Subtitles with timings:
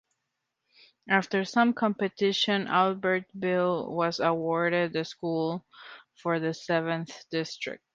[1.07, 5.63] After some competition, Albertville was awarded the school
[6.15, 7.83] for the Seventh District.